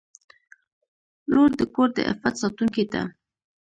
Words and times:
•لور 1.33 1.49
د 1.59 1.61
کور 1.75 1.89
د 1.95 1.97
عفت 2.11 2.33
ساتونکې 2.41 2.83
ده. 2.91 3.01